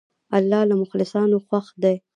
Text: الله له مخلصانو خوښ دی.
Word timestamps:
الله 0.37 0.61
له 0.69 0.75
مخلصانو 0.83 1.37
خوښ 1.47 1.67
دی. 1.83 1.95